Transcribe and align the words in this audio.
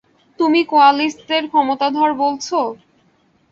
তুমি 0.39 0.59
কোয়ালিস্টদের 0.69 1.43
ক্ষমতাধর 1.49 2.09
বলছ? 2.21 2.47